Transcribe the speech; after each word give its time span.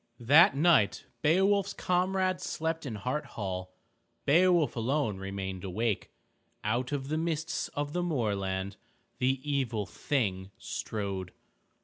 That 0.19 0.57
night 0.57 1.05
Beowulf's 1.21 1.73
comrades 1.73 2.43
slept 2.43 2.87
in 2.87 2.95
Hart 2.95 3.23
Hall. 3.37 3.71
Beowulf 4.25 4.75
alone 4.75 5.17
remained 5.17 5.63
awake. 5.63 6.09
Out 6.63 6.91
of 6.91 7.09
the 7.09 7.19
mists 7.19 7.67
of 7.75 7.93
the 7.93 8.01
moorland 8.01 8.77
the 9.19 9.39
Evil 9.47 9.85
Thing 9.85 10.49
strode. 10.57 11.33